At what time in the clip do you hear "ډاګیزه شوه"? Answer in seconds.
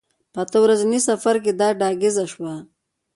1.79-2.53